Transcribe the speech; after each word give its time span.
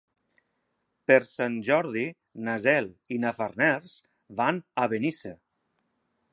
Per 1.11 1.17
Sant 1.31 1.57
Jordi 1.67 2.05
na 2.49 2.57
Cel 2.65 2.89
i 3.17 3.21
na 3.27 3.35
Farners 3.41 3.95
van 4.43 4.63
a 4.87 4.91
Benissa. 4.95 5.39